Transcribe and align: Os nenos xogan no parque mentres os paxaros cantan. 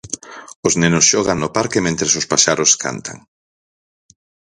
Os 0.67 0.73
nenos 0.81 1.07
xogan 1.11 1.37
no 1.39 1.49
parque 1.57 1.83
mentres 1.85 2.11
os 2.19 2.27
paxaros 2.31 2.71
cantan. 2.83 3.17